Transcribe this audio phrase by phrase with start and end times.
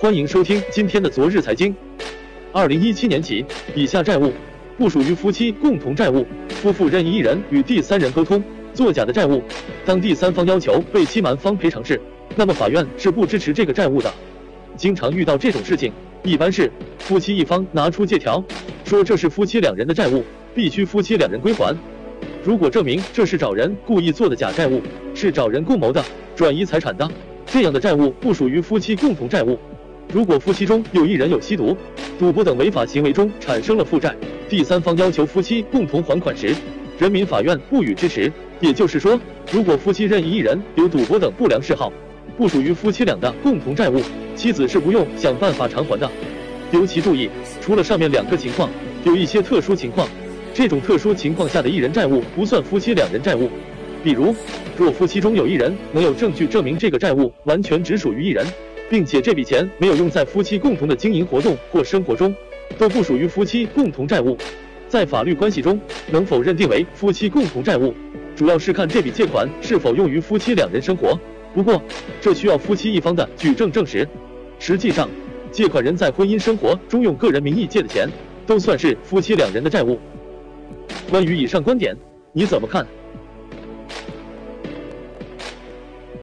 [0.00, 1.76] 欢迎收听今天的昨日财经。
[2.52, 4.32] 二零一七年起，以下债务
[4.78, 6.26] 不属于夫妻共同债务。
[6.48, 8.42] 夫妇任意一人与第三人沟通
[8.72, 9.42] 作假的债务，
[9.84, 12.00] 当第三方要求被欺瞒方赔偿时，
[12.34, 14.10] 那么法院是不支持这个债务的。
[14.74, 15.92] 经常遇到这种事情，
[16.22, 18.42] 一般是夫妻一方拿出借条，
[18.86, 20.24] 说这是夫妻两人的债务，
[20.54, 21.76] 必须夫妻两人归还。
[22.42, 24.80] 如果证明这是找人故意做的假债务，
[25.14, 26.02] 是找人共谋的
[26.34, 27.06] 转移财产的，
[27.44, 29.58] 这样的债务不属于夫妻共同债务。
[30.12, 31.76] 如果夫妻中有一人有吸毒、
[32.18, 34.12] 赌博等违法行为中产生了负债，
[34.48, 36.52] 第三方要求夫妻共同还款时，
[36.98, 38.30] 人民法院不予支持。
[38.58, 39.18] 也就是说，
[39.52, 41.92] 如果夫妻任意一人有赌博等不良嗜好，
[42.36, 44.02] 不属于夫妻俩的共同债务，
[44.34, 46.10] 妻子是不用想办法偿还的。
[46.72, 48.68] 尤其注意，除了上面两个情况，
[49.04, 50.08] 有一些特殊情况，
[50.52, 53.48] 这种特殊情况下的一人债务不算夫妻两人债务。
[54.02, 54.34] 比如，
[54.76, 58.44] 若夫妻中有一人能有证据证明这个债务完全只属于一人。
[58.90, 62.34] 并且这笔钱没有用在夫妻共同的经营活动或生活中，
[62.76, 64.36] 都不属于夫妻共同债务。
[64.88, 67.94] 在法律关系中，能否认定为夫妻共同债务，
[68.34, 71.16] 主要是看这笔借款是否用于夫妻两人生活。
[71.54, 71.80] 不过，
[72.20, 74.06] 这需要夫妻一方的举证证实。
[74.58, 75.08] 实际上，
[75.52, 78.08] 借款人在婚姻生活中用个人名义借的钱，
[78.44, 80.00] 都算是夫妻两人的债务。
[81.08, 81.96] 关于以上观点，
[82.32, 82.84] 你怎么看？